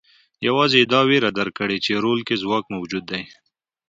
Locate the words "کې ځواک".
2.27-2.65